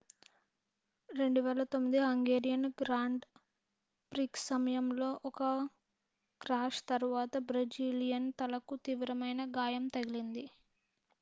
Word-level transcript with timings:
2009 1.09 1.73
Hungarian 2.03 2.65
grand 2.79 3.25
prix 4.11 4.45
సమయంలో 4.47 5.09
ఒక 5.29 5.41
crash 6.41 6.81
తరువాత 6.89 7.37
బ్రెజిలియన్ 7.49 8.29
తలకు 8.41 8.77
తీవ్రమైన 8.87 9.43
గాయం 9.57 9.85
తగిలింది 9.95 10.45